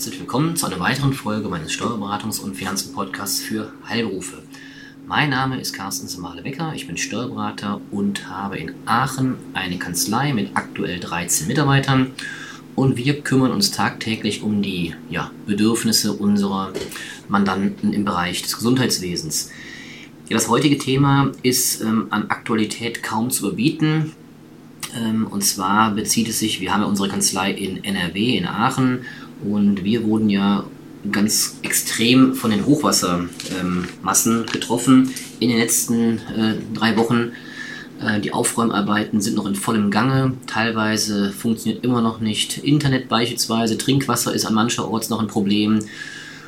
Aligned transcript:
herzlich 0.00 0.20
willkommen 0.20 0.56
zu 0.56 0.64
einer 0.64 0.80
weiteren 0.80 1.12
Folge 1.12 1.50
meines 1.50 1.72
Steuerberatungs- 1.72 2.40
und 2.40 2.56
Finanzen-Podcasts 2.56 3.40
für 3.40 3.70
Heilberufe. 3.86 4.42
Mein 5.06 5.28
Name 5.28 5.60
ist 5.60 5.74
Carsten 5.74 6.08
Semale-Becker, 6.08 6.72
ich 6.74 6.86
bin 6.86 6.96
Steuerberater 6.96 7.82
und 7.90 8.26
habe 8.26 8.56
in 8.56 8.72
Aachen 8.86 9.36
eine 9.52 9.76
Kanzlei 9.76 10.32
mit 10.32 10.52
aktuell 10.54 11.00
13 11.00 11.48
Mitarbeitern 11.48 12.12
und 12.76 12.96
wir 12.96 13.20
kümmern 13.20 13.50
uns 13.50 13.72
tagtäglich 13.72 14.42
um 14.42 14.62
die 14.62 14.94
ja, 15.10 15.32
Bedürfnisse 15.44 16.14
unserer 16.14 16.72
Mandanten 17.28 17.92
im 17.92 18.06
Bereich 18.06 18.40
des 18.40 18.56
Gesundheitswesens. 18.56 19.50
Ja, 20.30 20.36
das 20.38 20.48
heutige 20.48 20.78
Thema 20.78 21.30
ist 21.42 21.82
ähm, 21.82 22.06
an 22.08 22.30
Aktualität 22.30 23.02
kaum 23.02 23.28
zu 23.28 23.48
überbieten. 23.48 24.14
Ähm, 24.98 25.26
und 25.26 25.44
zwar 25.44 25.90
bezieht 25.90 26.28
es 26.30 26.38
sich, 26.38 26.62
wir 26.62 26.72
haben 26.72 26.80
ja 26.80 26.86
unsere 26.86 27.10
Kanzlei 27.10 27.52
in 27.52 27.84
NRW, 27.84 28.38
in 28.38 28.46
Aachen, 28.46 29.04
und 29.44 29.84
wir 29.84 30.04
wurden 30.04 30.28
ja 30.30 30.64
ganz 31.10 31.58
extrem 31.62 32.34
von 32.34 32.50
den 32.50 32.66
Hochwassermassen 32.66 34.38
ähm, 34.40 34.46
getroffen 34.46 35.10
in 35.38 35.48
den 35.48 35.58
letzten 35.58 36.18
äh, 36.18 36.54
drei 36.74 36.96
Wochen. 36.96 37.32
Äh, 38.02 38.20
die 38.20 38.32
Aufräumarbeiten 38.32 39.20
sind 39.20 39.36
noch 39.36 39.46
in 39.46 39.54
vollem 39.54 39.90
Gange. 39.90 40.34
Teilweise 40.46 41.32
funktioniert 41.32 41.84
immer 41.84 42.02
noch 42.02 42.20
nicht 42.20 42.58
Internet 42.58 43.08
beispielsweise. 43.08 43.78
Trinkwasser 43.78 44.34
ist 44.34 44.44
an 44.44 44.54
mancherorts 44.54 45.08
noch 45.08 45.20
ein 45.20 45.28
Problem. 45.28 45.80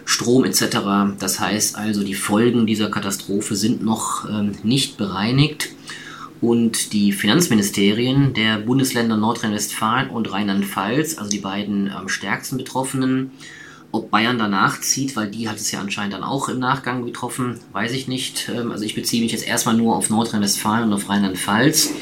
Strom 0.05 0.45
etc. 0.45 0.79
Das 1.19 1.41
heißt 1.41 1.77
also, 1.77 2.03
die 2.03 2.15
Folgen 2.15 2.67
dieser 2.67 2.91
Katastrophe 2.91 3.55
sind 3.55 3.85
noch 3.85 4.29
ähm, 4.29 4.53
nicht 4.63 4.97
bereinigt 4.97 5.71
und 6.43 6.93
die 6.93 7.13
Finanzministerien 7.13 8.35
der 8.35 8.59
Bundesländer 8.59 9.17
Nordrhein-Westfalen 9.17 10.11
und 10.11 10.31
Rheinland-Pfalz, 10.31 11.17
also 11.17 11.31
die 11.31 11.39
beiden 11.39 11.91
am 11.91 12.09
stärksten 12.09 12.59
betroffenen, 12.59 13.31
ob 13.93 14.11
Bayern 14.11 14.39
danach 14.39 14.81
zieht, 14.81 15.15
weil 15.15 15.31
die 15.31 15.49
hat 15.49 15.57
es 15.57 15.71
ja 15.71 15.81
anscheinend 15.81 16.15
dann 16.15 16.25
auch 16.25 16.49
im 16.49 16.59
Nachgang 16.59 17.05
getroffen, 17.05 17.61
weiß 17.73 17.93
ich 17.93 18.09
nicht. 18.09 18.51
Ähm, 18.55 18.73
also 18.73 18.85
ich 18.85 18.95
beziehe 18.95 19.23
mich 19.23 19.33
jetzt 19.33 19.47
erstmal 19.47 19.77
nur 19.77 19.95
auf 19.95 20.11
Nordrhein-Westfalen 20.11 20.85
und 20.85 20.93
auf 20.95 21.09
Rheinland-Pfalz. 21.09 21.93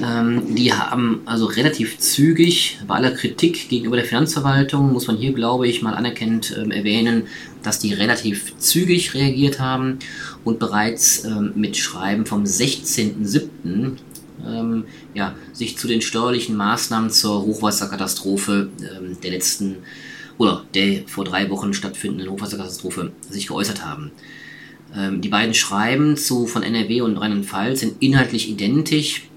Ähm, 0.00 0.54
die 0.54 0.72
haben 0.72 1.22
also 1.24 1.46
relativ 1.46 1.98
zügig, 1.98 2.78
bei 2.86 2.94
aller 2.94 3.10
Kritik 3.10 3.68
gegenüber 3.68 3.96
der 3.96 4.04
Finanzverwaltung, 4.04 4.92
muss 4.92 5.08
man 5.08 5.16
hier, 5.16 5.32
glaube 5.32 5.66
ich, 5.66 5.82
mal 5.82 5.94
anerkennend 5.94 6.56
ähm, 6.56 6.70
erwähnen, 6.70 7.24
dass 7.64 7.80
die 7.80 7.92
relativ 7.92 8.56
zügig 8.58 9.14
reagiert 9.14 9.58
haben 9.58 9.98
und 10.44 10.60
bereits 10.60 11.24
ähm, 11.24 11.52
mit 11.56 11.76
Schreiben 11.76 12.26
vom 12.26 12.44
16.07. 12.44 13.96
Ähm, 14.46 14.84
ja, 15.14 15.34
sich 15.52 15.76
zu 15.76 15.88
den 15.88 16.00
steuerlichen 16.00 16.56
Maßnahmen 16.56 17.10
zur 17.10 17.42
Hochwasserkatastrophe 17.42 18.68
ähm, 18.80 19.16
der 19.20 19.32
letzten 19.32 19.78
oder 20.38 20.64
der 20.74 21.02
vor 21.08 21.24
drei 21.24 21.50
Wochen 21.50 21.74
stattfindenden 21.74 22.30
Hochwasserkatastrophe 22.30 23.10
sich 23.28 23.48
geäußert 23.48 23.84
haben. 23.84 24.12
Ähm, 24.96 25.20
die 25.20 25.28
beiden 25.28 25.54
Schreiben 25.54 26.16
zu 26.16 26.46
von 26.46 26.62
NRW 26.62 27.00
und 27.00 27.16
Rheinland-Pfalz 27.16 27.80
sind 27.80 27.96
inhaltlich 27.98 28.48
identisch 28.48 29.28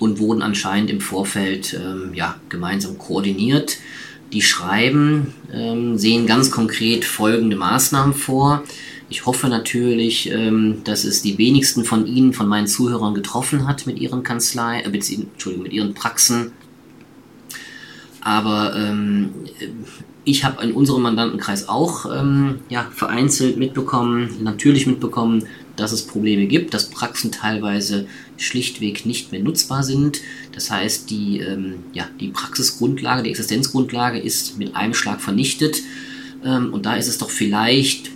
und 0.00 0.18
wurden 0.18 0.42
anscheinend 0.42 0.90
im 0.90 1.00
Vorfeld 1.00 1.74
ähm, 1.74 2.12
ja, 2.14 2.36
gemeinsam 2.48 2.98
koordiniert. 2.98 3.78
Die 4.32 4.42
Schreiben 4.42 5.34
ähm, 5.52 5.96
sehen 5.98 6.26
ganz 6.26 6.50
konkret 6.50 7.04
folgende 7.04 7.56
Maßnahmen 7.56 8.14
vor. 8.14 8.64
Ich 9.08 9.26
hoffe 9.26 9.48
natürlich, 9.48 10.30
ähm, 10.30 10.82
dass 10.84 11.04
es 11.04 11.22
die 11.22 11.38
wenigsten 11.38 11.84
von 11.84 12.06
Ihnen, 12.06 12.32
von 12.32 12.48
meinen 12.48 12.66
Zuhörern 12.66 13.14
getroffen 13.14 13.68
hat 13.68 13.86
mit 13.86 13.98
Ihren 13.98 14.22
Kanzlei, 14.22 14.80
äh, 14.80 14.86
Entschuldigung, 14.86 15.62
mit 15.62 15.72
Ihren 15.72 15.94
Praxen. 15.94 16.52
Aber 18.20 18.74
ähm, 18.74 19.30
ich 20.24 20.44
habe 20.44 20.64
in 20.64 20.72
unserem 20.72 21.02
Mandantenkreis 21.02 21.68
auch 21.68 22.06
ähm, 22.06 22.60
ja, 22.70 22.88
vereinzelt 22.90 23.58
mitbekommen, 23.58 24.30
natürlich 24.42 24.86
mitbekommen, 24.86 25.44
dass 25.76 25.92
es 25.92 26.06
Probleme 26.06 26.46
gibt, 26.46 26.74
dass 26.74 26.90
Praxen 26.90 27.32
teilweise 27.32 28.06
schlichtweg 28.36 29.06
nicht 29.06 29.32
mehr 29.32 29.42
nutzbar 29.42 29.82
sind. 29.82 30.20
Das 30.52 30.70
heißt, 30.70 31.10
die, 31.10 31.40
ähm, 31.40 31.76
ja, 31.92 32.08
die 32.20 32.28
Praxisgrundlage, 32.28 33.22
die 33.22 33.30
Existenzgrundlage 33.30 34.18
ist 34.18 34.58
mit 34.58 34.76
einem 34.76 34.94
Schlag 34.94 35.20
vernichtet. 35.20 35.82
Ähm, 36.44 36.72
und 36.72 36.86
da 36.86 36.96
ist 36.96 37.08
es 37.08 37.18
doch 37.18 37.30
vielleicht 37.30 38.10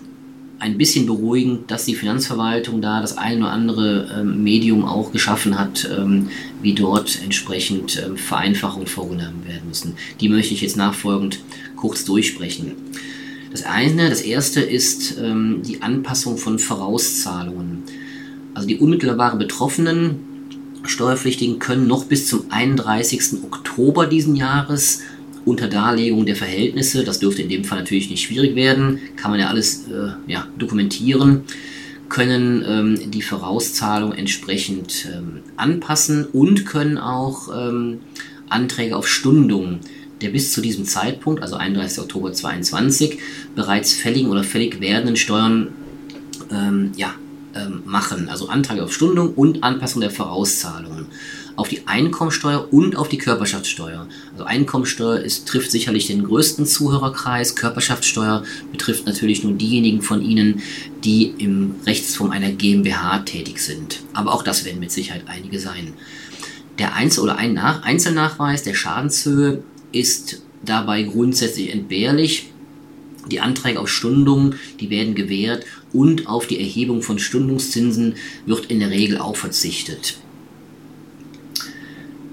ein 0.61 0.77
bisschen 0.77 1.07
beruhigend, 1.07 1.71
dass 1.71 1.85
die 1.85 1.95
Finanzverwaltung 1.95 2.83
da 2.83 3.01
das 3.01 3.17
ein 3.17 3.43
oder 3.43 3.53
andere 3.53 4.11
ähm, 4.19 4.43
Medium 4.43 4.85
auch 4.85 5.13
geschaffen 5.13 5.59
hat, 5.59 5.89
ähm, 5.97 6.29
wie 6.61 6.75
dort 6.75 7.23
entsprechend 7.23 8.03
ähm, 8.05 8.17
Vereinfachungen 8.17 8.89
vorgenommen 8.89 9.45
werden 9.47 9.69
müssen. 9.69 9.95
Die 10.21 10.29
möchte 10.29 10.55
ich 10.55 10.63
jetzt 10.63 10.77
nachfolgend 10.77 11.39
kurz 11.77 12.05
durchsprechen. 12.05 12.73
Das 13.51 13.65
eine, 13.65 14.11
das 14.11 14.21
erste 14.21 14.61
ist 14.61 15.17
ähm, 15.19 15.63
die 15.67 15.83
Anpassung 15.83 16.37
von 16.37 16.59
Vorauszahlungen. 16.59 17.83
Also 18.55 18.69
die 18.69 18.77
unmittelbare 18.77 19.37
Betroffenen, 19.37 20.27
Steuerpflichtigen 20.85 21.59
können 21.59 21.87
noch 21.87 22.05
bis 22.05 22.27
zum 22.27 22.45
31. 22.51 23.43
Oktober 23.45 24.07
diesen 24.07 24.37
Jahres 24.37 25.03
unter 25.45 25.69
Darlegung 25.69 26.27
der 26.27 26.37
Verhältnisse, 26.37 27.05
das 27.05 27.21
dürfte 27.21 27.43
in 27.43 27.49
dem 27.49 27.65
Fall 27.65 27.79
natürlich 27.79 28.11
nicht 28.11 28.23
schwierig 28.23 28.55
werden, 28.55 29.01
kann 29.17 29.31
man 29.31 29.41
ja 29.41 29.49
alles 29.49 29.87
äh, 29.89 30.11
ja, 30.31 30.47
dokumentieren, 30.59 31.43
können 32.09 32.65
ähm, 32.67 33.11
die 33.11 33.23
Vorauszahlung 33.23 34.13
entsprechend 34.13 35.09
ähm, 35.15 35.41
anpassen 35.57 36.27
und 36.27 36.67
können 36.67 36.99
auch 36.99 37.49
ähm, 37.55 38.01
Anträge 38.49 38.97
auf 38.97 39.09
Stundung 39.09 39.81
der 40.21 40.31
bis 40.31 40.53
zu 40.53 40.61
diesem 40.61 40.85
Zeitpunkt, 40.85 41.43
also 41.43 41.57
31. 41.57 42.01
Oktober 42.01 42.33
2022, 42.33 43.19
bereits 43.55 43.93
fälligen 43.93 44.31
oder 44.31 44.45
fällig 44.45 44.81
werdenden 44.81 45.17
Steuern 45.17 45.69
ähm, 46.51 46.93
ja, 46.97 47.15
ähm, 47.55 47.83
machen. 47.85 48.29
Also 48.29 48.49
Anträge 48.49 48.85
auf 48.85 48.93
Stundung 48.93 49.35
und 49.35 49.63
Anpassung 49.63 50.01
der 50.01 50.11
Vorauszahlungen 50.11 51.07
auf 51.59 51.69
die 51.69 51.89
Einkommensteuer 51.89 52.73
und 52.73 52.95
auf 52.95 53.09
die 53.09 53.19
Körperschaftssteuer. 53.19 54.07
Also 54.33 54.45
Einkommensteuer 54.45 55.19
ist, 55.19 55.49
trifft 55.49 55.73
sicherlich 55.73 56.07
den 56.07 56.23
größten 56.23 56.67
Zuhörerkreis. 56.67 57.57
Körperschaftssteuer 57.57 58.45
betrifft 58.71 59.07
natürlich 59.07 59.43
nur 59.43 59.55
diejenigen 59.55 60.01
von 60.01 60.23
Ihnen, 60.23 60.63
die 61.03 61.35
im 61.39 61.75
Rechtsform 61.85 62.31
einer 62.31 62.53
GmbH 62.53 63.19
tätig 63.21 63.59
sind. 63.59 64.03
Aber 64.13 64.35
auch 64.35 64.45
das 64.45 64.65
werden 64.65 64.79
mit 64.79 64.93
Sicherheit 64.93 65.23
einige 65.27 65.59
sein. 65.59 65.95
Der 66.79 66.95
Einzel- 66.95 67.25
oder 67.25 67.39
ein 67.39 67.55
Nach 67.55 67.83
Einzelnachweis 67.83 68.63
der 68.63 68.75
Schadenshöhe 68.75 69.65
ist 69.93 70.43
dabei 70.65 71.03
grundsätzlich 71.03 71.73
entbehrlich. 71.73 72.51
Die 73.31 73.41
Anträge 73.41 73.81
auf 73.81 73.89
Stundung, 73.89 74.55
die 74.81 74.91
werden 74.91 75.15
gewährt 75.15 75.67
und 75.93 76.27
auf 76.27 76.47
die 76.47 76.61
Erhebung 76.61 77.03
von 77.03 77.19
Stundungszinsen 77.19 78.15
wird 78.47 78.67
in 78.67 78.81
der 78.81 78.91
Regel 78.91 79.19
auch 79.19 79.37
verzichtet. 79.37 80.19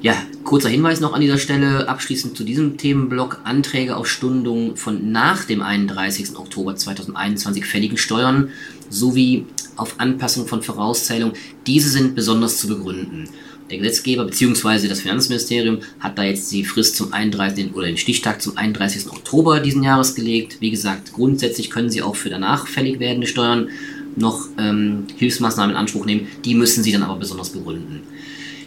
Ja, 0.02 0.16
kurzer 0.44 0.70
Hinweis 0.70 1.00
noch 1.00 1.14
an 1.14 1.22
dieser 1.22 1.40
Stelle, 1.40 1.90
abschließend 1.90 2.38
zu 2.38 2.44
diesem 2.44 2.78
Themenblock, 2.78 3.41
Anträge 3.44 3.96
auf 3.96 4.08
Stundung 4.08 4.78
von 4.78 5.12
nach 5.12 5.46
dem 5.46 5.64
31. 5.64 6.38
Oktober 6.38 6.76
2021 6.76 7.66
fälligen 7.66 7.97
Steuern 7.97 8.50
sowie 8.90 9.46
auf 9.78 10.00
Anpassung 10.00 10.47
von 10.47 10.62
Vorauszahlungen, 10.62 11.35
diese 11.66 11.90
sind 11.90 12.14
besonders 12.16 12.59
zu 12.59 12.68
begründen. 12.68 13.29
Der 13.70 13.79
Gesetzgeber 13.79 14.26
bzw. 14.26 14.88
das 14.88 15.02
Finanzministerium 15.02 15.79
hat 16.00 16.17
da 16.20 16.23
jetzt 16.23 16.52
die 16.52 16.64
Frist 16.64 16.96
zum 16.96 17.12
31. 17.12 17.73
oder 17.73 17.88
den 17.88 17.97
Stichtag 17.97 18.41
zum 18.41 18.58
31. 18.58 19.09
Oktober 19.09 19.59
diesen 19.59 19.82
Jahres 19.82 20.14
gelegt. 20.14 20.58
Wie 20.59 20.70
gesagt, 20.70 21.14
grundsätzlich 21.14 21.72
können 21.72 21.90
Sie 21.90 22.03
auch 22.03 22.16
für 22.16 22.29
danach 22.29 22.67
fällig 22.67 23.00
werdende 23.00 23.26
Steuern 23.26 23.70
noch 24.16 24.47
ähm, 24.59 25.08
Hilfsmaßnahmen 25.17 25.72
in 25.72 25.78
Anspruch 25.78 26.06
nehmen. 26.06 26.28
Die 26.46 26.53
müssen 26.53 26.84
Sie 26.84 26.91
dann 26.91 27.03
aber 27.03 27.17
besonders 27.17 27.50
begründen. 27.50 28.03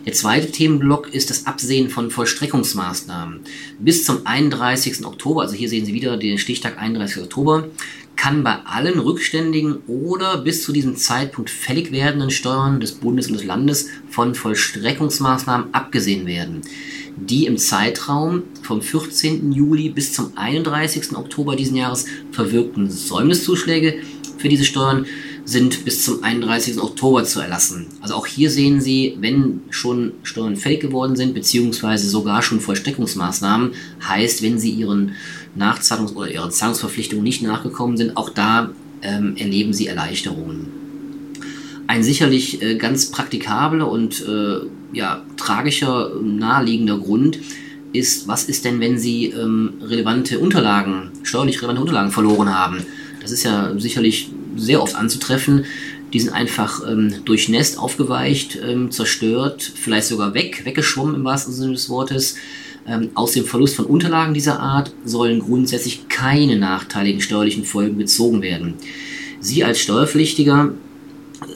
Der 0.05 0.15
zweite 0.15 0.51
Themenblock 0.51 1.13
ist 1.15 1.31
das 1.31 1.47
Absehen 1.47 1.91
von 1.91 2.11
Vollstreckungsmaßnahmen. 2.11 3.41
Bis 3.79 4.05
zum 4.05 4.27
31. 4.27 5.05
Oktober, 5.05 5.43
also 5.43 5.55
hier 5.55 5.69
sehen 5.69 5.85
Sie 5.85 5.95
wieder 5.95 6.17
den 6.17 6.39
Stichtag 6.39 6.79
31. 6.79 7.23
Oktober, 7.23 7.69
kann 8.19 8.43
bei 8.43 8.57
allen 8.67 8.99
rückständigen 8.99 9.79
oder 9.87 10.39
bis 10.39 10.65
zu 10.65 10.73
diesem 10.73 10.97
Zeitpunkt 10.97 11.49
fällig 11.49 11.93
werdenden 11.93 12.31
Steuern 12.31 12.81
des 12.81 12.93
Bundes 12.93 13.29
und 13.29 13.35
des 13.35 13.45
Landes 13.45 13.89
von 14.11 14.35
Vollstreckungsmaßnahmen 14.35 15.73
abgesehen 15.73 16.27
werden, 16.27 16.61
die 17.17 17.47
im 17.47 17.57
Zeitraum 17.57 18.43
vom 18.63 18.83
14. 18.83 19.53
Juli 19.53 19.89
bis 19.89 20.13
zum 20.13 20.33
31. 20.37 21.17
Oktober 21.17 21.55
diesen 21.55 21.77
Jahres 21.77 22.07
verwirkten 22.33 22.91
Säumniszuschläge 22.91 24.01
für 24.37 24.49
diese 24.49 24.65
Steuern 24.65 25.07
sind 25.45 25.85
bis 25.85 26.05
zum 26.05 26.23
31. 26.23 26.79
Oktober 26.79 27.25
zu 27.25 27.41
erlassen. 27.41 27.87
Also 28.03 28.15
auch 28.15 28.27
hier 28.27 28.51
sehen 28.51 28.81
Sie, 28.81 29.17
wenn 29.19 29.63
schon 29.71 30.13
Steuern 30.23 30.57
fällig 30.57 30.81
geworden 30.81 31.17
sind, 31.17 31.35
beziehungsweise 31.35 32.09
sogar 32.09 32.43
schon 32.43 32.61
Vollstreckungsmaßnahmen, 32.61 33.73
heißt, 34.07 34.43
wenn 34.43 34.59
Sie 34.59 34.71
Ihren 34.71 35.13
Nachzahlungs- 35.59 36.15
oder 36.15 36.31
Ihren 36.31 36.51
Zahlungsverpflichtungen 36.51 37.25
nicht 37.25 37.43
nachgekommen 37.43 37.97
sind, 37.97 38.17
auch 38.17 38.31
da 38.31 38.71
ähm, 39.03 39.37
erleben 39.37 39.73
Sie 39.73 39.87
Erleichterungen. 39.87 40.69
Ein 41.87 42.03
sicherlich 42.03 42.63
äh, 42.63 42.77
ganz 42.77 43.11
praktikabler 43.11 43.91
und 43.91 44.25
äh, 44.27 44.61
ja, 44.93 45.23
tragischer, 45.37 46.13
naheliegender 46.23 46.99
Grund 46.99 47.39
ist, 47.93 48.29
was 48.29 48.45
ist 48.45 48.65
denn, 48.65 48.81
wenn 48.81 48.99
Sie 48.99 49.27
ähm, 49.27 49.75
relevante 49.83 50.39
Unterlagen, 50.39 51.11
steuerlich 51.23 51.59
relevante 51.59 51.81
Unterlagen 51.81 52.11
verloren 52.11 52.55
haben? 52.55 52.85
Das 53.23 53.31
ist 53.31 53.45
ja 53.45 53.73
sicherlich 53.79 54.31
sehr 54.57 54.83
oft 54.83 54.95
anzutreffen. 54.95 55.65
Die 56.13 56.21
sind 56.21 56.33
einfach 56.33 56.83
ähm, 56.89 57.15
durchnässt, 57.25 57.79
aufgeweicht, 57.79 58.59
ähm, 58.63 58.91
zerstört, 58.91 59.71
vielleicht 59.75 60.07
sogar 60.07 60.35
weg, 60.35 60.65
weggeschwommen 60.65 61.15
im 61.15 61.25
wahrsten 61.25 61.53
Sinne 61.53 61.73
des 61.73 61.89
Wortes. 61.91 62.37
Ähm, 62.89 63.11
aus 63.15 63.33
dem 63.33 63.45
Verlust 63.45 63.77
von 63.77 63.85
Unterlagen 63.85 64.35
dieser 64.35 64.61
Art 64.61 64.93
sollen 65.05 65.41
grundsätzlich 65.41 66.09
keine 66.09 66.57
nachteiligen 66.57 67.21
steuerlichen 67.21 67.65
Folgen 67.65 67.99
bezogen 67.99 68.41
werden. 68.41 68.75
Sie 69.41 69.63
als 69.63 69.79
Steuerpflichtiger 69.81 70.73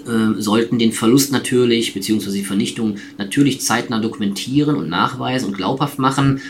äh, 0.07 0.41
sollten 0.41 0.79
den 0.79 0.93
Verlust 0.93 1.33
natürlich, 1.33 1.95
beziehungsweise 1.95 2.37
die 2.37 2.45
Vernichtung 2.45 2.97
natürlich 3.19 3.61
zeitnah 3.61 3.99
dokumentieren 3.99 4.77
und 4.77 4.89
nachweisen 4.89 5.49
und 5.49 5.57
glaubhaft 5.57 5.99
machen. 5.99 6.41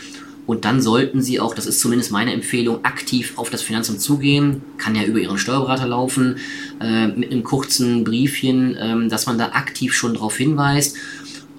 Und 0.45 0.65
dann 0.65 0.81
sollten 0.81 1.21
Sie 1.21 1.39
auch, 1.39 1.55
das 1.55 1.65
ist 1.65 1.79
zumindest 1.79 2.11
meine 2.11 2.33
Empfehlung, 2.33 2.83
aktiv 2.83 3.33
auf 3.37 3.49
das 3.49 3.61
Finanzamt 3.61 4.01
zugehen. 4.01 4.61
Kann 4.77 4.93
ja 4.93 5.03
über 5.03 5.19
Ihren 5.19 5.37
Steuerberater 5.37 5.87
laufen, 5.87 6.35
äh, 6.81 7.07
mit 7.07 7.31
einem 7.31 7.43
kurzen 7.43 8.03
Briefchen, 8.03 8.75
äh, 8.75 9.07
dass 9.07 9.25
man 9.25 9.37
da 9.37 9.51
aktiv 9.53 9.93
schon 9.93 10.15
darauf 10.15 10.35
hinweist, 10.35 10.97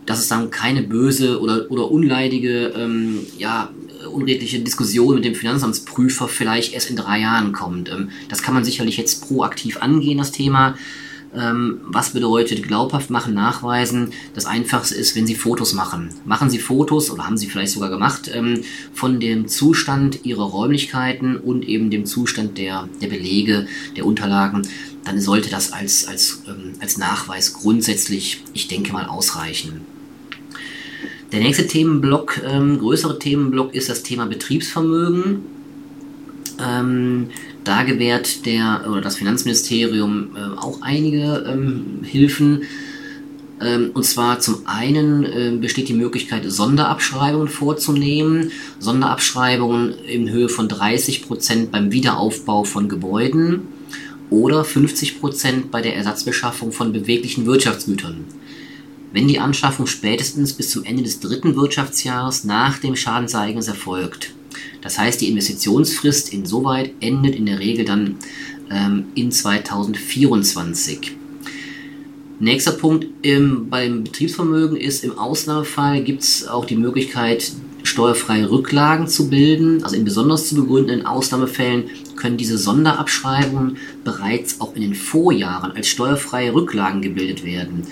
dass 0.07 0.19
es 0.19 0.29
dann 0.29 0.51
keine 0.51 0.83
böse 0.83 1.41
oder, 1.41 1.71
oder 1.71 1.91
unleidige, 1.91 2.73
ähm, 2.77 3.21
ja, 3.39 3.71
unredliche 4.13 4.61
Diskussion 4.61 5.17
mit 5.17 5.25
dem 5.25 5.35
Finanzamtsprüfer 5.35 6.29
vielleicht 6.29 6.75
erst 6.75 6.91
in 6.91 6.97
drei 6.97 7.21
Jahren 7.21 7.53
kommt. 7.53 7.91
Ähm, 7.91 8.11
das 8.29 8.43
kann 8.43 8.55
man 8.55 8.65
sicherlich 8.65 8.97
jetzt 8.97 9.27
proaktiv 9.27 9.79
angehen, 9.79 10.19
das 10.19 10.33
Thema. 10.33 10.77
Ähm, 11.37 11.81
was 11.83 12.11
bedeutet 12.11 12.63
glaubhaft 12.63 13.11
machen, 13.11 13.35
nachweisen? 13.35 14.13
Das 14.35 14.47
Einfachste 14.47 14.95
ist, 14.95 15.17
wenn 15.17 15.27
Sie 15.27 15.35
Fotos 15.35 15.73
machen. 15.73 16.11
Machen 16.25 16.49
Sie 16.49 16.61
Fotos 16.61 17.11
oder 17.11 17.27
haben 17.27 17.37
Sie 17.37 17.49
vielleicht 17.49 17.73
sogar 17.73 17.91
gemacht 17.91 18.31
ähm, 18.33 18.63
von 18.93 19.19
dem 19.19 19.49
Zustand 19.49 20.25
Ihrer 20.25 20.45
Räumlichkeiten 20.45 21.37
und 21.37 21.67
eben 21.67 21.91
dem 21.91 22.07
Zustand 22.07 22.57
der, 22.57 22.89
der 23.03 23.09
Belege, 23.09 23.67
der 23.97 24.07
Unterlagen. 24.07 24.63
Dann 25.05 25.21
sollte 25.21 25.51
das 25.51 25.73
als, 25.73 26.07
als, 26.07 26.43
als 26.81 26.99
Nachweis 26.99 27.53
grundsätzlich, 27.53 28.43
ich 28.55 28.69
denke 28.69 28.93
mal, 28.93 29.07
ausreichen. 29.07 29.94
Der 31.35 31.43
nächste 31.43 31.67
Themenblock, 31.67 32.43
ähm, 32.49 32.79
größere 32.79 33.19
Themenblock 33.19 33.75
ist 33.75 33.89
das 33.89 34.05
Thema 34.05 34.27
Betriebsvermögen. 34.27 35.41
Ähm, 36.65 37.27
da 37.65 37.83
gewährt 37.83 38.47
der 38.47 38.87
oder 38.89 39.01
das 39.01 39.17
Finanzministerium 39.17 40.29
äh, 40.37 40.57
auch 40.57 40.81
einige 40.83 41.45
ähm, 41.49 42.05
Hilfen. 42.05 42.63
Ähm, 43.61 43.91
und 43.95 44.05
zwar 44.05 44.39
zum 44.39 44.59
einen 44.67 45.25
äh, 45.25 45.59
besteht 45.61 45.89
die 45.89 45.95
Möglichkeit, 45.95 46.45
Sonderabschreibungen 46.47 47.49
vorzunehmen. 47.49 48.53
Sonderabschreibungen 48.79 49.93
in 50.07 50.31
Höhe 50.31 50.49
von 50.49 50.69
30 50.69 51.27
Prozent 51.27 51.73
beim 51.73 51.91
Wiederaufbau 51.91 52.63
von 52.63 52.89
Gebäuden 52.89 53.63
oder 54.31 54.63
50 54.63 55.19
Prozent 55.19 55.73
bei 55.73 55.83
der 55.83 55.97
Ersatzbeschaffung 55.97 56.71
von 56.71 56.93
beweglichen 56.93 57.45
Wirtschaftsgütern. 57.45 58.25
Wenn 59.15 59.29
die 59.29 59.39
Anschaffung 59.39 59.87
spätestens 59.87 60.55
bis 60.55 60.71
zum 60.71 60.83
Ende 60.83 61.05
des 61.05 61.21
dritten 61.21 61.55
Wirtschaftsjahres 61.55 62.43
nach 62.43 62.79
dem 62.79 62.97
Schadensereignis 62.97 63.69
erfolgt. 63.69 64.35
Das 64.83 64.99
heißt, 64.99 65.21
die 65.21 65.29
Investitionsfrist 65.29 66.33
insoweit 66.33 66.91
endet 66.99 67.37
in 67.37 67.47
der 67.47 67.61
Regel 67.61 67.85
dann 67.85 68.17
ähm, 68.73 69.05
in 69.15 69.31
2024. 69.31 71.13
Nächster 72.41 72.73
Punkt 72.73 73.07
im, 73.23 73.71
beim 73.71 74.03
Betriebsvermögen 74.03 74.77
ist, 74.77 75.05
im 75.05 75.17
Ausnahmefall 75.17 76.03
gibt 76.03 76.25
es 76.25 76.49
auch 76.49 76.65
die 76.65 76.75
Möglichkeit, 76.75 77.53
steuerfreie 77.85 78.51
Rücklagen 78.51 79.07
zu 79.07 79.31
bilden. 79.31 79.85
Also 79.85 79.95
in 79.95 80.05
besonders 80.05 80.49
zu 80.49 80.57
begründenden 80.57 81.07
Ausnahmefällen 81.07 81.85
können 82.17 82.37
diese 82.37 82.59
Sonderabschreibungen 82.59 83.77
bereits 84.03 84.61
auch 84.61 84.75
in 84.75 84.83
den 84.83 84.97
Vorjahren 84.97 85.71
als 85.71 85.87
steuerfreie 85.87 86.53
Rücklagen 86.53 87.01
gebildet 87.01 87.45
werden. 87.45 87.85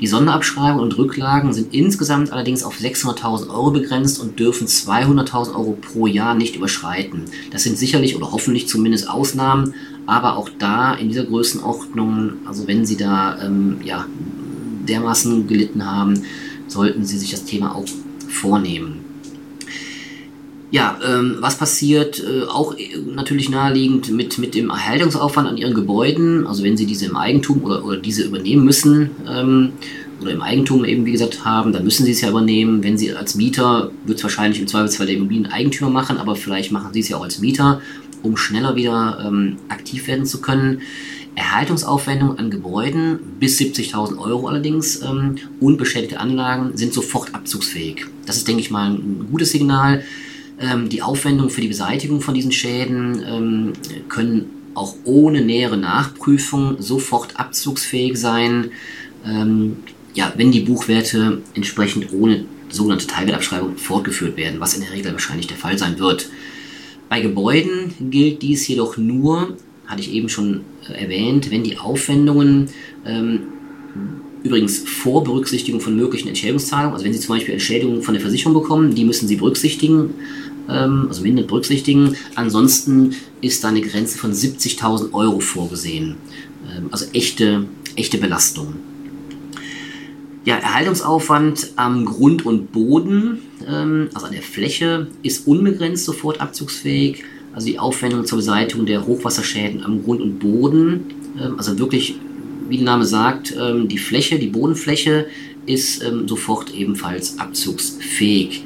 Die 0.00 0.06
Sonderabschreibungen 0.06 0.82
und 0.82 0.98
Rücklagen 0.98 1.54
sind 1.54 1.72
insgesamt 1.72 2.30
allerdings 2.30 2.62
auf 2.62 2.76
600.000 2.78 3.48
Euro 3.48 3.70
begrenzt 3.70 4.20
und 4.20 4.38
dürfen 4.38 4.66
200.000 4.66 5.54
Euro 5.54 5.78
pro 5.80 6.06
Jahr 6.06 6.34
nicht 6.34 6.54
überschreiten. 6.54 7.24
Das 7.50 7.62
sind 7.62 7.78
sicherlich 7.78 8.14
oder 8.14 8.30
hoffentlich 8.30 8.68
zumindest 8.68 9.08
Ausnahmen, 9.08 9.74
aber 10.04 10.36
auch 10.36 10.50
da 10.58 10.92
in 10.94 11.08
dieser 11.08 11.24
Größenordnung, 11.24 12.34
also 12.44 12.66
wenn 12.68 12.84
Sie 12.84 12.98
da 12.98 13.42
ähm, 13.42 13.78
ja, 13.84 14.04
dermaßen 14.86 15.46
gelitten 15.46 15.86
haben, 15.90 16.22
sollten 16.68 17.06
Sie 17.06 17.16
sich 17.16 17.30
das 17.30 17.44
Thema 17.44 17.74
auch 17.74 17.86
vornehmen. 18.28 19.05
Ja, 20.76 20.98
ähm, 21.02 21.38
was 21.40 21.56
passiert 21.56 22.22
äh, 22.22 22.44
auch 22.44 22.76
äh, 22.76 22.98
natürlich 23.14 23.48
naheliegend 23.48 24.12
mit, 24.12 24.36
mit 24.36 24.54
dem 24.54 24.68
Erhaltungsaufwand 24.68 25.48
an 25.48 25.56
ihren 25.56 25.72
Gebäuden, 25.72 26.46
also 26.46 26.62
wenn 26.64 26.76
sie 26.76 26.84
diese 26.84 27.06
im 27.06 27.16
Eigentum 27.16 27.64
oder, 27.64 27.82
oder 27.82 27.96
diese 27.96 28.24
übernehmen 28.24 28.62
müssen 28.62 29.08
ähm, 29.26 29.72
oder 30.20 30.32
im 30.32 30.42
Eigentum 30.42 30.84
eben 30.84 31.06
wie 31.06 31.12
gesagt 31.12 31.46
haben, 31.46 31.72
dann 31.72 31.82
müssen 31.82 32.04
sie 32.04 32.12
es 32.12 32.20
ja 32.20 32.28
übernehmen. 32.28 32.84
Wenn 32.84 32.98
sie 32.98 33.10
als 33.14 33.36
Mieter, 33.36 33.90
wird 34.04 34.18
es 34.18 34.22
wahrscheinlich 34.22 34.60
im 34.60 34.66
Zweifelsfall 34.66 35.06
der 35.06 35.16
Immobilieneigentümer 35.16 35.88
machen, 35.88 36.18
aber 36.18 36.36
vielleicht 36.36 36.72
machen 36.72 36.92
sie 36.92 37.00
es 37.00 37.08
ja 37.08 37.16
auch 37.16 37.24
als 37.24 37.38
Mieter, 37.38 37.80
um 38.22 38.36
schneller 38.36 38.76
wieder 38.76 39.24
ähm, 39.26 39.56
aktiv 39.68 40.06
werden 40.08 40.26
zu 40.26 40.42
können. 40.42 40.82
Erhaltungsaufwendungen 41.36 42.38
an 42.38 42.50
Gebäuden 42.50 43.18
bis 43.40 43.58
70.000 43.58 44.18
Euro 44.18 44.48
allerdings 44.48 45.00
ähm, 45.00 45.36
und 45.58 45.78
beschädigte 45.78 46.20
Anlagen 46.20 46.76
sind 46.76 46.92
sofort 46.92 47.34
abzugsfähig. 47.34 48.04
Das 48.26 48.36
ist, 48.36 48.46
denke 48.46 48.60
ich 48.60 48.70
mal, 48.70 48.90
ein 48.90 49.28
gutes 49.30 49.52
Signal. 49.52 50.04
Ähm, 50.58 50.88
die 50.88 51.02
Aufwendungen 51.02 51.50
für 51.50 51.60
die 51.60 51.68
Beseitigung 51.68 52.20
von 52.20 52.34
diesen 52.34 52.52
Schäden 52.52 53.22
ähm, 53.26 53.72
können 54.08 54.50
auch 54.74 54.94
ohne 55.04 55.42
nähere 55.42 55.76
Nachprüfung 55.76 56.76
sofort 56.80 57.38
abzugsfähig 57.38 58.16
sein, 58.16 58.70
ähm, 59.26 59.78
ja, 60.14 60.32
wenn 60.36 60.52
die 60.52 60.60
Buchwerte 60.60 61.42
entsprechend 61.54 62.12
ohne 62.12 62.44
sogenannte 62.70 63.06
Teilwertabschreibung 63.06 63.76
fortgeführt 63.76 64.36
werden, 64.36 64.60
was 64.60 64.74
in 64.74 64.80
der 64.82 64.92
Regel 64.92 65.12
wahrscheinlich 65.12 65.46
der 65.46 65.56
Fall 65.56 65.78
sein 65.78 65.98
wird. 65.98 66.30
Bei 67.08 67.20
Gebäuden 67.20 67.92
gilt 68.10 68.42
dies 68.42 68.66
jedoch 68.66 68.96
nur, 68.96 69.56
hatte 69.86 70.00
ich 70.00 70.12
eben 70.12 70.28
schon 70.28 70.62
äh, 70.88 71.04
erwähnt, 71.04 71.50
wenn 71.50 71.64
die 71.64 71.78
Aufwendungen 71.78 72.70
ähm, 73.04 73.40
Übrigens 74.46 74.78
vor 74.78 75.24
Berücksichtigung 75.24 75.80
von 75.80 75.96
möglichen 75.96 76.28
Entschädigungszahlungen, 76.28 76.92
also 76.92 77.04
wenn 77.04 77.12
Sie 77.12 77.18
zum 77.18 77.34
Beispiel 77.34 77.54
Entschädigungen 77.54 78.02
von 78.02 78.14
der 78.14 78.20
Versicherung 78.20 78.54
bekommen, 78.54 78.94
die 78.94 79.04
müssen 79.04 79.26
Sie 79.26 79.34
berücksichtigen, 79.34 80.10
ähm, 80.68 81.06
also 81.08 81.22
mindestens 81.22 81.48
berücksichtigen. 81.48 82.16
Ansonsten 82.34 83.14
ist 83.40 83.62
da 83.64 83.68
eine 83.68 83.80
Grenze 83.80 84.18
von 84.18 84.32
70.000 84.32 85.12
Euro 85.12 85.40
vorgesehen. 85.40 86.16
Ähm, 86.68 86.88
also 86.90 87.06
echte, 87.12 87.66
echte 87.94 88.18
Belastung. 88.18 88.74
Ja, 90.44 90.56
Erhaltungsaufwand 90.56 91.72
am 91.76 92.04
Grund 92.04 92.46
und 92.46 92.70
Boden, 92.70 93.42
ähm, 93.66 94.08
also 94.14 94.26
an 94.26 94.32
der 94.32 94.42
Fläche, 94.42 95.08
ist 95.22 95.46
unbegrenzt 95.46 96.04
sofort 96.04 96.40
abzugsfähig. 96.40 97.24
Also 97.52 97.68
die 97.68 97.78
Aufwendung 97.78 98.26
zur 98.26 98.38
Beseitigung 98.38 98.86
der 98.86 99.06
Hochwasserschäden 99.06 99.82
am 99.82 100.04
Grund 100.04 100.20
und 100.20 100.38
Boden, 100.38 101.06
also 101.56 101.78
wirklich 101.78 102.16
wie 102.68 102.76
der 102.76 102.84
Name 102.84 103.06
sagt, 103.06 103.54
die 103.86 103.96
Fläche, 103.96 104.38
die 104.38 104.48
Bodenfläche 104.48 105.26
ist 105.64 106.04
sofort 106.26 106.74
ebenfalls 106.74 107.38
abzugsfähig. 107.38 108.62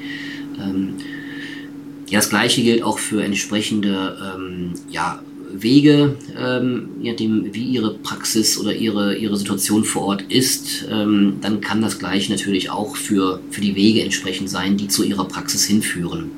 Ähm, 2.10 2.12
ja, 2.12 2.18
das 2.18 2.30
gleiche 2.30 2.62
gilt 2.62 2.82
auch 2.82 2.98
für 2.98 3.22
entsprechende 3.22 4.74
ja, 4.90 5.20
Wege, 5.52 6.16
ähm, 6.38 6.90
je 7.00 7.10
nachdem, 7.10 7.54
wie 7.54 7.64
Ihre 7.64 7.94
Praxis 7.94 8.58
oder 8.58 8.74
Ihre, 8.74 9.16
Ihre 9.16 9.36
Situation 9.36 9.84
vor 9.84 10.02
Ort 10.02 10.22
ist, 10.28 10.86
ähm, 10.90 11.38
dann 11.40 11.60
kann 11.60 11.82
das 11.82 11.98
gleiche 11.98 12.32
natürlich 12.32 12.70
auch 12.70 12.96
für, 12.96 13.40
für 13.50 13.60
die 13.60 13.74
Wege 13.74 14.02
entsprechend 14.02 14.50
sein, 14.50 14.76
die 14.76 14.88
zu 14.88 15.02
Ihrer 15.02 15.26
Praxis 15.26 15.64
hinführen. 15.64 16.30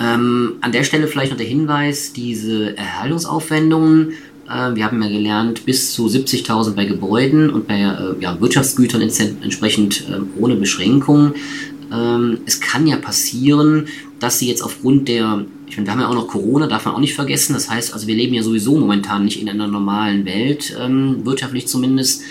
Ähm, 0.00 0.54
an 0.60 0.72
der 0.72 0.84
Stelle 0.84 1.06
vielleicht 1.06 1.32
noch 1.32 1.38
der 1.38 1.46
Hinweis, 1.46 2.12
diese 2.12 2.76
Erhaltungsaufwendungen 2.76 4.14
äh, 4.48 4.74
wir 4.74 4.84
haben 4.84 5.02
ja 5.02 5.08
gelernt, 5.08 5.64
bis 5.64 5.92
zu 5.92 6.06
70.000 6.06 6.74
bei 6.74 6.84
Gebäuden 6.84 7.50
und 7.50 7.66
bei 7.66 7.80
äh, 7.80 8.20
ja, 8.20 8.40
Wirtschaftsgütern 8.40 9.00
entsprechend 9.00 10.04
ähm, 10.12 10.28
ohne 10.38 10.56
Beschränkung. 10.56 11.34
Ähm, 11.92 12.38
es 12.46 12.60
kann 12.60 12.86
ja 12.86 12.96
passieren, 12.96 13.86
dass 14.18 14.38
sie 14.38 14.48
jetzt 14.48 14.62
aufgrund 14.62 15.08
der, 15.08 15.44
ich 15.66 15.76
meine, 15.76 15.86
wir 15.86 15.92
haben 15.92 16.00
ja 16.00 16.08
auch 16.08 16.14
noch 16.14 16.28
Corona, 16.28 16.66
darf 16.66 16.86
man 16.86 16.94
auch 16.94 17.00
nicht 17.00 17.14
vergessen. 17.14 17.52
Das 17.52 17.68
heißt, 17.68 17.92
also 17.92 18.06
wir 18.06 18.14
leben 18.14 18.34
ja 18.34 18.42
sowieso 18.42 18.78
momentan 18.78 19.24
nicht 19.24 19.40
in 19.40 19.48
einer 19.48 19.66
normalen 19.66 20.24
Welt, 20.24 20.76
ähm, 20.80 21.24
wirtschaftlich 21.24 21.66
zumindest. 21.66 22.22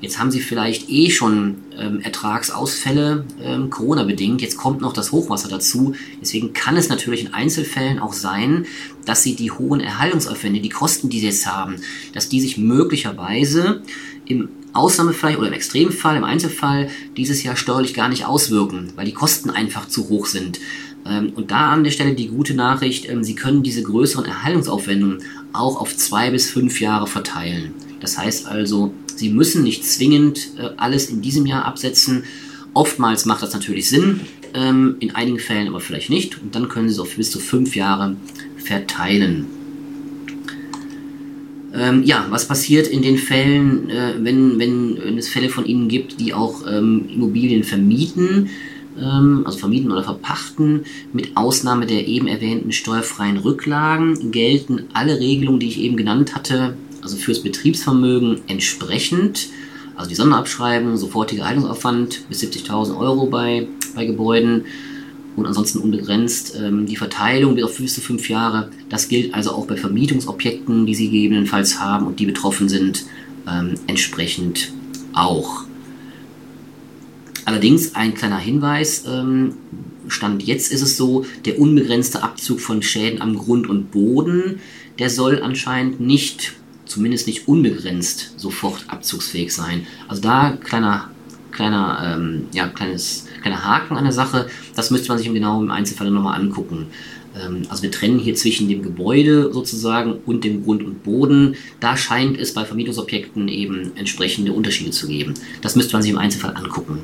Jetzt 0.00 0.18
haben 0.18 0.30
Sie 0.30 0.40
vielleicht 0.40 0.90
eh 0.90 1.08
schon 1.08 1.56
ähm, 1.78 2.00
Ertragsausfälle, 2.00 3.24
ähm, 3.42 3.70
Corona-bedingt. 3.70 4.42
Jetzt 4.42 4.58
kommt 4.58 4.82
noch 4.82 4.92
das 4.92 5.12
Hochwasser 5.12 5.48
dazu. 5.48 5.94
Deswegen 6.20 6.52
kann 6.52 6.76
es 6.76 6.90
natürlich 6.90 7.22
in 7.22 7.32
Einzelfällen 7.32 7.98
auch 7.98 8.12
sein, 8.12 8.66
dass 9.06 9.22
Sie 9.22 9.34
die 9.34 9.50
hohen 9.50 9.80
Erhaltungsaufwände, 9.80 10.60
die 10.60 10.68
Kosten, 10.68 11.08
die 11.08 11.20
Sie 11.20 11.26
jetzt 11.26 11.46
haben, 11.46 11.76
dass 12.12 12.28
die 12.28 12.40
sich 12.42 12.58
möglicherweise 12.58 13.82
im 14.26 14.50
Ausnahmefall 14.74 15.36
oder 15.36 15.48
im 15.48 15.54
Extremfall, 15.54 16.16
im 16.16 16.24
Einzelfall 16.24 16.88
dieses 17.16 17.42
Jahr 17.42 17.56
steuerlich 17.56 17.94
gar 17.94 18.08
nicht 18.08 18.26
auswirken, 18.26 18.92
weil 18.96 19.06
die 19.06 19.14
Kosten 19.14 19.50
einfach 19.50 19.88
zu 19.88 20.08
hoch 20.08 20.26
sind. 20.26 20.60
Ähm, 21.06 21.32
und 21.34 21.50
da 21.50 21.70
an 21.70 21.84
der 21.84 21.90
Stelle 21.90 22.14
die 22.14 22.28
gute 22.28 22.54
Nachricht, 22.54 23.08
ähm, 23.08 23.24
Sie 23.24 23.34
können 23.34 23.62
diese 23.62 23.82
größeren 23.82 24.24
Erhaltungsaufwendungen 24.24 25.22
auch 25.52 25.80
auf 25.80 25.96
zwei 25.96 26.30
bis 26.30 26.50
fünf 26.50 26.80
Jahre 26.80 27.06
verteilen. 27.06 27.72
Das 28.00 28.18
heißt 28.18 28.46
also, 28.46 28.92
Sie 29.16 29.30
müssen 29.30 29.62
nicht 29.62 29.84
zwingend 29.84 30.50
äh, 30.58 30.70
alles 30.76 31.08
in 31.08 31.22
diesem 31.22 31.46
Jahr 31.46 31.64
absetzen. 31.64 32.24
Oftmals 32.72 33.24
macht 33.26 33.42
das 33.42 33.52
natürlich 33.52 33.88
Sinn, 33.88 34.20
ähm, 34.54 34.96
in 34.98 35.14
einigen 35.14 35.38
Fällen 35.38 35.68
aber 35.68 35.80
vielleicht 35.80 36.10
nicht. 36.10 36.40
Und 36.42 36.54
dann 36.54 36.68
können 36.68 36.88
Sie 36.88 36.94
es 36.94 37.00
auf 37.00 37.16
bis 37.16 37.30
zu 37.30 37.38
fünf 37.38 37.76
Jahre 37.76 38.16
verteilen. 38.56 39.46
Ähm, 41.76 42.04
ja, 42.04 42.26
was 42.30 42.46
passiert 42.46 42.86
in 42.86 43.02
den 43.02 43.18
Fällen, 43.18 43.90
äh, 43.90 44.14
wenn, 44.20 44.58
wenn, 44.58 44.98
wenn, 45.02 45.18
es 45.18 45.28
Fälle 45.28 45.48
von 45.48 45.66
Ihnen 45.66 45.88
gibt, 45.88 46.20
die 46.20 46.32
auch 46.32 46.62
ähm, 46.70 47.08
Immobilien 47.12 47.64
vermieten, 47.64 48.48
ähm, 48.96 49.42
also 49.44 49.58
vermieten 49.58 49.90
oder 49.90 50.04
verpachten, 50.04 50.84
mit 51.12 51.36
Ausnahme 51.36 51.86
der 51.86 52.06
eben 52.06 52.28
erwähnten 52.28 52.70
steuerfreien 52.70 53.38
Rücklagen, 53.38 54.30
gelten 54.30 54.84
alle 54.92 55.18
Regelungen, 55.18 55.58
die 55.58 55.68
ich 55.68 55.80
eben 55.80 55.96
genannt 55.96 56.36
hatte, 56.36 56.76
also 57.02 57.16
fürs 57.16 57.42
Betriebsvermögen 57.42 58.42
entsprechend. 58.46 59.48
Also 59.96 60.08
die 60.08 60.16
Sonderabschreibung, 60.16 60.96
sofortiger 60.96 61.46
Haltungsaufwand 61.46 62.28
bis 62.28 62.42
70.000 62.42 62.96
Euro 62.98 63.26
bei, 63.26 63.66
bei 63.96 64.06
Gebäuden 64.06 64.64
und 65.36 65.46
ansonsten 65.46 65.78
unbegrenzt. 65.78 66.56
Ähm, 66.56 66.86
die 66.86 66.96
Verteilung 66.96 67.54
bis 67.54 67.64
auf 67.64 67.76
bis 67.76 67.98
fünf 67.98 68.28
Jahre, 68.28 68.70
das 68.88 69.08
gilt 69.08 69.34
also 69.34 69.52
auch 69.52 69.66
bei 69.66 69.76
Vermietungsobjekten, 69.76 70.86
die 70.86 70.94
Sie 70.94 71.10
gegebenenfalls 71.10 71.80
haben 71.80 72.06
und 72.06 72.20
die 72.20 72.26
betroffen 72.26 72.68
sind, 72.68 73.04
ähm, 73.48 73.74
entsprechend 73.86 74.72
auch. 75.12 75.64
Allerdings 77.44 77.94
ein 77.94 78.14
kleiner 78.14 78.38
Hinweis, 78.38 79.04
ähm, 79.06 79.54
Stand 80.08 80.42
jetzt 80.42 80.72
ist 80.72 80.82
es 80.82 80.96
so, 80.96 81.24
der 81.44 81.58
unbegrenzte 81.58 82.22
Abzug 82.22 82.60
von 82.60 82.82
Schäden 82.82 83.22
am 83.22 83.36
Grund 83.36 83.68
und 83.68 83.90
Boden, 83.90 84.60
der 84.98 85.10
soll 85.10 85.42
anscheinend 85.42 86.00
nicht, 86.00 86.52
zumindest 86.84 87.26
nicht 87.26 87.48
unbegrenzt, 87.48 88.34
sofort 88.36 88.84
abzugsfähig 88.88 89.52
sein. 89.52 89.86
Also 90.08 90.22
da 90.22 90.58
kleiner, 90.62 91.10
kleiner, 91.54 92.16
ähm, 92.16 92.46
ja, 92.52 92.66
kleines 92.68 93.26
kleiner 93.40 93.64
Haken 93.64 93.96
an 93.96 94.04
der 94.04 94.12
Sache. 94.12 94.46
Das 94.74 94.90
müsste 94.90 95.08
man 95.08 95.18
sich 95.18 95.32
genau 95.32 95.62
im 95.62 95.70
Einzelfall 95.70 96.10
nochmal 96.10 96.38
angucken. 96.38 96.86
Ähm, 97.34 97.62
also 97.68 97.82
wir 97.82 97.90
trennen 97.90 98.18
hier 98.18 98.34
zwischen 98.34 98.68
dem 98.68 98.82
Gebäude 98.82 99.52
sozusagen 99.52 100.14
und 100.26 100.44
dem 100.44 100.64
Grund 100.64 100.82
und 100.82 101.02
Boden. 101.02 101.56
Da 101.80 101.96
scheint 101.96 102.38
es 102.38 102.54
bei 102.54 102.64
Vermietungsobjekten 102.64 103.48
eben 103.48 103.92
entsprechende 103.96 104.52
Unterschiede 104.52 104.90
zu 104.90 105.06
geben. 105.06 105.34
Das 105.62 105.76
müsste 105.76 105.94
man 105.94 106.02
sich 106.02 106.10
im 106.10 106.18
Einzelfall 106.18 106.56
angucken. 106.56 106.98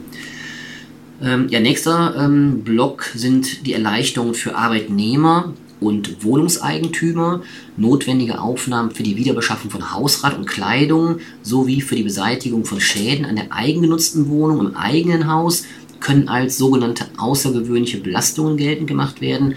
Ähm, 1.23 1.49
ja, 1.49 1.61
nächster 1.61 2.15
ähm, 2.19 2.63
Block 2.63 3.05
sind 3.15 3.67
die 3.67 3.75
Erleichterungen 3.75 4.35
für 4.35 4.57
Arbeitnehmer 4.57 5.55
und 5.81 6.23
Wohnungseigentümer, 6.23 7.43
notwendige 7.77 8.41
Aufnahmen 8.41 8.91
für 8.91 9.03
die 9.03 9.17
Wiederbeschaffung 9.17 9.71
von 9.71 9.93
Hausrat 9.93 10.37
und 10.37 10.47
Kleidung 10.47 11.19
sowie 11.43 11.81
für 11.81 11.97
die 11.97 12.03
Beseitigung 12.03 12.65
von 12.65 12.81
Schäden 12.81 13.25
an 13.25 13.37
der 13.37 13.53
eigengenutzten 13.53 14.29
Wohnung 14.29 14.61
im 14.61 14.77
eigenen 14.77 15.33
Haus 15.33 15.65
können 16.01 16.29
als 16.29 16.57
sogenannte 16.57 17.07
außergewöhnliche 17.19 17.99
Belastungen 17.99 18.57
geltend 18.57 18.89
gemacht 18.89 19.21
werden. 19.21 19.57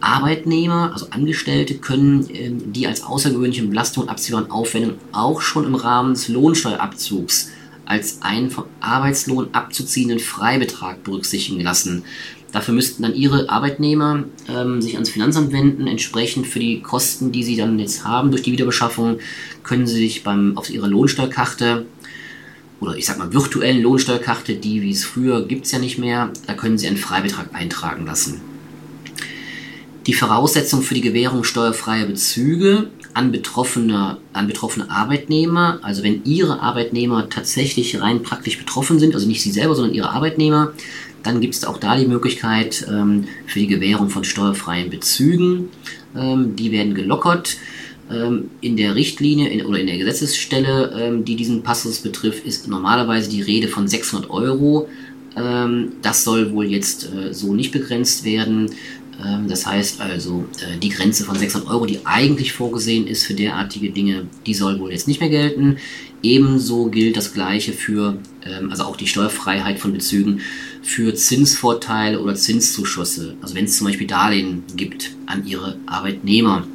Arbeitnehmer, 0.00 0.92
also 0.92 1.06
Angestellte, 1.10 1.74
können 1.74 2.28
äh, 2.30 2.50
die 2.52 2.86
als 2.86 3.04
außergewöhnliche 3.04 3.64
Belastung 3.64 4.08
abziehbaren 4.08 4.50
Aufwendungen 4.50 4.98
auch 5.12 5.40
schon 5.40 5.66
im 5.66 5.74
Rahmen 5.74 6.14
des 6.14 6.28
Lohnsteuerabzugs 6.28 7.50
als 7.84 8.22
einen 8.22 8.50
vom 8.50 8.64
Arbeitslohn 8.80 9.48
abzuziehenden 9.52 10.20
Freibetrag 10.20 11.02
berücksichtigen 11.02 11.60
lassen. 11.60 12.04
Dafür 12.52 12.74
müssten 12.74 13.02
dann 13.02 13.14
Ihre 13.14 13.48
Arbeitnehmer 13.48 14.24
ähm, 14.48 14.82
sich 14.82 14.94
ans 14.94 15.10
Finanzamt 15.10 15.52
wenden. 15.52 15.86
Entsprechend 15.86 16.46
für 16.46 16.58
die 16.58 16.80
Kosten, 16.80 17.32
die 17.32 17.44
Sie 17.44 17.56
dann 17.56 17.78
jetzt 17.78 18.04
haben 18.04 18.30
durch 18.30 18.42
die 18.42 18.52
Wiederbeschaffung, 18.52 19.18
können 19.62 19.86
Sie 19.86 19.96
sich 19.96 20.24
beim, 20.24 20.58
auf 20.58 20.70
Ihre 20.70 20.88
Lohnsteuerkarte 20.88 21.86
oder 22.80 22.96
ich 22.96 23.06
sag 23.06 23.18
mal 23.18 23.32
virtuellen 23.32 23.82
Lohnsteuerkarte, 23.82 24.54
die 24.54 24.82
wie 24.82 24.90
es 24.90 25.04
früher 25.04 25.46
gibt 25.46 25.66
es 25.66 25.72
ja 25.72 25.78
nicht 25.78 25.98
mehr, 25.98 26.30
da 26.46 26.54
können 26.54 26.78
Sie 26.78 26.86
einen 26.86 26.96
Freibetrag 26.96 27.54
eintragen 27.54 28.06
lassen. 28.06 28.40
Die 30.06 30.14
Voraussetzung 30.14 30.82
für 30.82 30.94
die 30.94 31.02
Gewährung 31.02 31.44
steuerfreier 31.44 32.06
Bezüge 32.06 32.88
an 33.12 33.32
betroffene, 33.32 34.16
an 34.32 34.46
betroffene 34.46 34.90
Arbeitnehmer, 34.90 35.78
also 35.82 36.02
wenn 36.02 36.24
Ihre 36.24 36.60
Arbeitnehmer 36.60 37.28
tatsächlich 37.28 38.00
rein 38.00 38.22
praktisch 38.22 38.58
betroffen 38.58 38.98
sind, 38.98 39.14
also 39.14 39.28
nicht 39.28 39.42
Sie 39.42 39.50
selber, 39.50 39.74
sondern 39.74 39.94
Ihre 39.94 40.10
Arbeitnehmer, 40.10 40.72
dann 41.22 41.40
gibt 41.40 41.54
es 41.54 41.64
auch 41.64 41.78
da 41.78 41.96
die 41.96 42.06
Möglichkeit 42.06 42.86
ähm, 42.88 43.24
für 43.46 43.58
die 43.58 43.66
Gewährung 43.66 44.10
von 44.10 44.24
steuerfreien 44.24 44.90
Bezügen. 44.90 45.68
Ähm, 46.16 46.56
die 46.56 46.72
werden 46.72 46.94
gelockert. 46.94 47.56
Ähm, 48.10 48.50
in 48.60 48.76
der 48.76 48.96
Richtlinie 48.96 49.48
in, 49.48 49.64
oder 49.64 49.78
in 49.78 49.86
der 49.86 49.98
Gesetzesstelle, 49.98 50.92
ähm, 50.98 51.24
die 51.24 51.36
diesen 51.36 51.62
Passus 51.62 52.00
betrifft, 52.00 52.44
ist 52.44 52.66
normalerweise 52.66 53.30
die 53.30 53.42
Rede 53.42 53.68
von 53.68 53.86
600 53.86 54.30
Euro. 54.30 54.88
Ähm, 55.36 55.92
das 56.02 56.24
soll 56.24 56.52
wohl 56.52 56.66
jetzt 56.66 57.08
äh, 57.12 57.32
so 57.32 57.54
nicht 57.54 57.70
begrenzt 57.70 58.24
werden. 58.24 58.72
Ähm, 59.24 59.46
das 59.48 59.64
heißt 59.64 60.00
also, 60.00 60.44
äh, 60.58 60.78
die 60.78 60.88
Grenze 60.88 61.24
von 61.24 61.38
600 61.38 61.70
Euro, 61.70 61.86
die 61.86 62.00
eigentlich 62.04 62.52
vorgesehen 62.52 63.06
ist 63.06 63.24
für 63.24 63.34
derartige 63.34 63.90
Dinge, 63.90 64.26
die 64.44 64.54
soll 64.54 64.80
wohl 64.80 64.90
jetzt 64.90 65.06
nicht 65.06 65.20
mehr 65.20 65.30
gelten. 65.30 65.76
Ebenso 66.22 66.86
gilt 66.86 67.16
das 67.16 67.32
Gleiche 67.32 67.72
für, 67.72 68.18
also 68.68 68.82
auch 68.84 68.96
die 68.96 69.06
Steuerfreiheit 69.06 69.78
von 69.78 69.94
Bezügen 69.94 70.42
für 70.82 71.14
Zinsvorteile 71.14 72.20
oder 72.20 72.34
Zinszuschüsse. 72.34 73.36
Also 73.42 73.54
wenn 73.54 73.64
es 73.66 73.76
zum 73.76 73.86
Beispiel 73.86 74.06
Darlehen 74.06 74.64
gibt 74.76 75.12
an 75.26 75.46
ihre 75.46 75.76
Arbeitnehmer. 75.86 76.66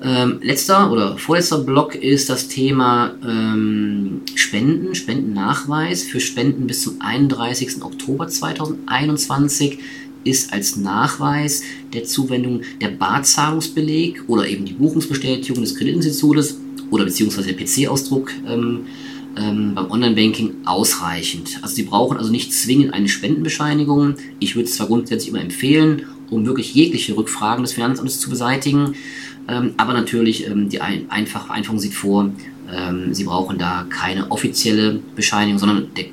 Ähm, 0.00 0.38
letzter 0.42 0.92
oder 0.92 1.18
vorletzter 1.18 1.58
Block 1.58 1.96
ist 1.96 2.30
das 2.30 2.46
Thema 2.46 3.14
ähm, 3.26 4.20
Spenden, 4.36 4.94
Spendennachweis. 4.94 6.04
Für 6.04 6.20
Spenden 6.20 6.68
bis 6.68 6.82
zum 6.82 7.00
31. 7.00 7.82
Oktober 7.82 8.28
2021 8.28 9.78
ist 10.24 10.52
als 10.52 10.76
Nachweis 10.76 11.62
der 11.92 12.04
Zuwendung 12.04 12.62
der 12.80 12.88
Barzahlungsbeleg 12.88 14.22
oder 14.28 14.46
eben 14.46 14.64
die 14.64 14.74
Buchungsbestätigung 14.74 15.62
des 15.62 15.74
Kreditinstitutes 15.74 16.58
oder 16.90 17.04
beziehungsweise 17.04 17.52
der 17.52 17.64
PC-Ausdruck 17.64 18.30
ähm, 18.46 18.86
ähm, 19.38 19.74
beim 19.74 19.90
Online-Banking 19.90 20.56
ausreichend. 20.64 21.58
Also 21.62 21.74
Sie 21.74 21.84
brauchen 21.84 22.16
also 22.16 22.30
nicht 22.30 22.52
zwingend 22.52 22.92
eine 22.92 23.08
Spendenbescheinigung. 23.08 24.14
Ich 24.40 24.56
würde 24.56 24.68
es 24.68 24.76
zwar 24.76 24.86
grundsätzlich 24.88 25.30
immer 25.30 25.40
empfehlen, 25.40 26.06
um 26.30 26.44
wirklich 26.46 26.74
jegliche 26.74 27.16
Rückfragen 27.16 27.62
des 27.62 27.72
Finanzamtes 27.72 28.20
zu 28.20 28.30
beseitigen. 28.30 28.94
Ähm, 29.48 29.74
aber 29.76 29.94
natürlich, 29.94 30.46
ähm, 30.46 30.68
die 30.68 30.80
ein 30.80 31.10
einfache 31.10 31.46
Vereinfachung 31.46 31.78
sieht 31.78 31.94
vor, 31.94 32.30
ähm, 32.70 33.14
Sie 33.14 33.24
brauchen 33.24 33.58
da 33.58 33.86
keine 33.88 34.30
offizielle 34.30 35.00
Bescheinigung, 35.16 35.58
sondern 35.58 35.88
der, 35.96 36.06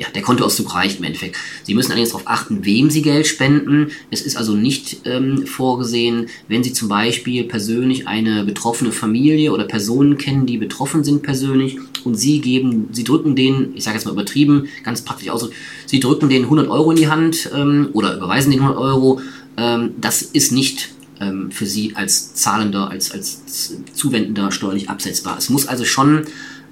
ja, 0.00 0.06
der 0.14 0.22
Kontoauszug 0.22 0.74
reicht 0.74 0.98
im 0.98 1.04
Endeffekt. 1.04 1.36
Sie 1.62 1.74
müssen 1.74 1.90
allerdings 1.90 2.08
darauf 2.08 2.26
achten, 2.26 2.64
wem 2.64 2.88
Sie 2.88 3.02
Geld 3.02 3.26
spenden. 3.26 3.90
Es 4.10 4.22
ist 4.22 4.34
also 4.34 4.54
nicht 4.54 5.02
ähm, 5.04 5.46
vorgesehen, 5.46 6.28
wenn 6.48 6.64
Sie 6.64 6.72
zum 6.72 6.88
Beispiel 6.88 7.44
persönlich 7.44 8.08
eine 8.08 8.44
betroffene 8.44 8.92
Familie 8.92 9.52
oder 9.52 9.64
Personen 9.64 10.16
kennen, 10.16 10.46
die 10.46 10.56
betroffen 10.56 11.04
sind 11.04 11.22
persönlich 11.22 11.76
und 12.04 12.14
Sie 12.14 12.40
geben, 12.40 12.88
Sie 12.92 13.04
drücken 13.04 13.36
denen, 13.36 13.76
ich 13.76 13.84
sage 13.84 13.96
jetzt 13.96 14.06
mal 14.06 14.12
übertrieben, 14.12 14.68
ganz 14.84 15.02
praktisch 15.02 15.28
aus, 15.28 15.50
Sie 15.84 16.00
drücken 16.00 16.30
denen 16.30 16.44
100 16.44 16.68
Euro 16.68 16.92
in 16.92 16.96
die 16.96 17.08
Hand 17.08 17.50
ähm, 17.54 17.90
oder 17.92 18.16
überweisen 18.16 18.50
denen 18.50 18.62
100 18.62 18.82
Euro. 18.82 19.20
Ähm, 19.58 19.90
das 20.00 20.22
ist 20.22 20.50
nicht 20.50 20.88
ähm, 21.20 21.50
für 21.50 21.66
sie 21.66 21.94
als 21.94 22.34
Zahlender, 22.34 22.88
als, 22.90 23.10
als 23.12 23.74
Zuwendender 23.92 24.50
steuerlich 24.50 24.88
absetzbar. 24.88 25.36
Es 25.36 25.50
muss 25.50 25.66
also 25.66 25.84
schon 25.84 26.24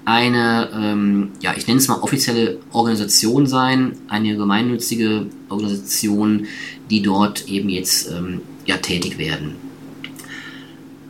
eine, 0.09 0.69
ähm, 0.73 1.29
ja, 1.39 1.53
ich 1.55 1.67
nenne 1.67 1.79
es 1.79 1.87
mal 1.87 1.99
offizielle 1.99 2.57
Organisation 2.71 3.45
sein, 3.45 3.93
eine 4.07 4.35
gemeinnützige 4.35 5.27
Organisation, 5.49 6.47
die 6.89 7.03
dort 7.03 7.47
eben 7.47 7.69
jetzt 7.69 8.09
ähm, 8.11 8.41
ja, 8.65 8.77
tätig 8.77 9.19
werden. 9.19 9.55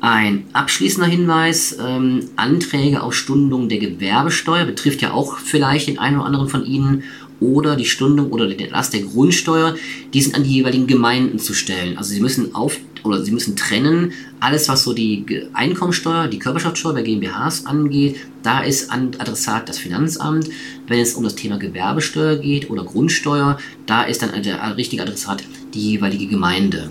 Ein 0.02 0.46
abschließender 0.52 1.10
Hinweis, 1.10 1.78
ähm, 1.82 2.30
Anträge 2.36 3.02
auf 3.02 3.14
Stundung 3.14 3.70
der 3.70 3.80
Gewerbesteuer 3.80 4.66
betrifft 4.66 5.02
ja 5.02 5.12
auch 5.14 5.38
vielleicht 5.38 5.88
den 5.88 5.98
einen 5.98 6.18
oder 6.18 6.26
anderen 6.26 6.50
von 6.50 6.66
Ihnen 6.66 7.04
oder 7.40 7.78
die 7.78 7.86
Stundung 7.86 8.32
oder 8.32 8.48
den 8.48 8.60
Erlass 8.60 8.90
der 8.90 9.02
Grundsteuer, 9.02 9.76
die 10.14 10.22
sind 10.22 10.36
an 10.36 10.44
die 10.44 10.56
jeweiligen 10.56 10.88
Gemeinden 10.88 11.40
zu 11.40 11.54
stellen. 11.54 11.98
Also 11.98 12.14
Sie 12.14 12.20
müssen 12.20 12.54
auf 12.54 12.78
oder 13.04 13.24
Sie 13.24 13.32
müssen 13.32 13.56
trennen, 13.56 14.14
alles 14.40 14.70
was 14.70 14.84
so 14.84 14.94
die 14.94 15.26
Einkommensteuer, 15.54 16.28
die 16.28 16.40
Körperschaftssteuer 16.40 16.94
bei 16.94 17.02
GmbHs 17.02 17.66
angeht, 17.66 18.18
da 18.44 18.62
ist 18.62 18.92
Adressat 18.92 19.68
das 19.68 19.78
Finanzamt. 19.78 20.50
Wenn 20.88 21.00
es 21.00 21.14
um 21.14 21.24
das 21.24 21.36
Thema 21.36 21.58
Gewerbesteuer 21.58 22.38
geht 22.38 22.70
oder 22.70 22.84
Grundsteuer, 22.84 23.58
da 23.86 24.04
ist 24.04 24.22
dann 24.22 24.42
der 24.44 24.78
richtige 24.78 25.02
Adressat 25.02 25.44
die 25.74 25.92
jeweilige 25.92 26.28
Gemeinde. 26.28 26.90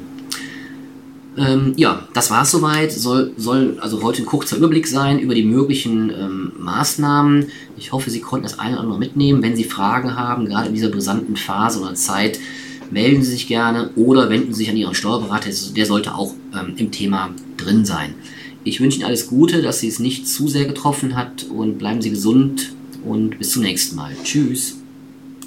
Ähm, 1.39 1.75
ja, 1.77 2.09
das 2.15 2.31
war 2.31 2.43
es 2.43 2.51
soweit. 2.51 2.93
Soll, 2.93 3.33
soll 3.37 3.79
also 3.81 4.03
heute 4.03 4.23
ein 4.23 4.27
kurzer 4.27 4.57
Überblick 4.57 4.87
sein 4.87 5.19
über 5.21 5.35
die 5.35 5.45
möglichen 5.45 6.11
ähm, 6.11 6.53
Maßnahmen. 6.59 7.47
Ich 7.77 7.93
hoffe, 7.93 8.11
Sie 8.11 8.21
konnten 8.21 8.45
das 8.45 8.59
eine 8.59 8.75
oder 8.75 8.83
andere 8.83 8.99
mitnehmen. 8.99 9.43
Wenn 9.43 9.57
Sie 9.57 9.65
Fragen 9.65 10.17
haben, 10.17 10.47
gerade 10.47 10.69
in 10.69 10.75
dieser 10.75 10.89
brisanten 10.89 11.37
Phase 11.37 11.81
oder 11.81 11.95
Zeit, 11.95 12.41
melden 12.91 13.23
Sie 13.23 13.31
sich 13.31 13.47
gerne 13.47 13.91
oder 13.97 14.31
wenden 14.31 14.53
Sie 14.53 14.61
sich 14.61 14.71
an 14.71 14.77
Ihren 14.77 14.95
Steuerberater. 14.95 15.51
Der 15.77 15.87
sollte 15.87 16.15
auch 16.15 16.35
ähm, 16.55 16.75
im 16.77 16.91
Thema 16.91 17.31
drin 17.57 17.85
sein. 17.85 18.15
Ich 18.65 18.81
wünsche 18.81 18.99
Ihnen 18.99 19.07
alles 19.07 19.29
Gute, 19.29 19.63
dass 19.63 19.81
Sie 19.81 19.89
es 19.89 19.99
nicht 19.99 20.29
zu 20.29 20.49
sehr 20.49 20.65
getroffen 20.65 21.17
hat 21.17 21.45
und 21.45 21.79
bleiben 21.79 22.03
Sie 22.03 22.11
gesund 22.11 22.73
und 23.05 23.39
bis 23.39 23.51
zum 23.51 23.63
nächsten 23.63 23.97
Mal. 23.97 24.13
Tschüss. 24.23 24.78